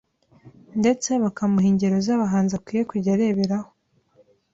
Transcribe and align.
ndetse 0.79 1.09
bakamuha 1.23 1.67
ingero 1.71 1.97
z’abahanzi 2.05 2.53
akwiye 2.55 2.83
kujya 2.89 3.11
arebereraho. 3.15 3.69